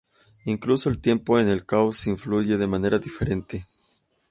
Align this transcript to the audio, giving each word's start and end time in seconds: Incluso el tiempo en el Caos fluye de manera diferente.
Incluso 0.45 0.89
el 0.89 0.99
tiempo 0.99 1.37
en 1.37 1.47
el 1.47 1.63
Caos 1.67 2.05
fluye 2.19 2.57
de 2.57 2.65
manera 2.65 2.97
diferente. 2.97 3.67